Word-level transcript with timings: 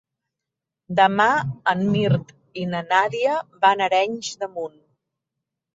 Demà 0.99 1.27
en 1.75 1.83
Mirt 1.97 2.33
i 2.63 2.67
na 2.73 2.83
Nàdia 2.89 3.39
van 3.67 3.87
a 3.87 3.91
Arenys 3.93 4.35
de 4.43 4.53
Munt. 4.57 4.85